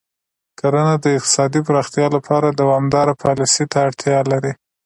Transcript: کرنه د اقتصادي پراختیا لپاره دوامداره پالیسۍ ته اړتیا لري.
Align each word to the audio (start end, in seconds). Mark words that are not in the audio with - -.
کرنه 0.59 0.95
د 1.03 1.05
اقتصادي 1.17 1.61
پراختیا 1.67 2.07
لپاره 2.17 2.47
دوامداره 2.61 3.13
پالیسۍ 3.23 3.65
ته 3.71 3.77
اړتیا 3.87 4.19
لري. 4.31 4.53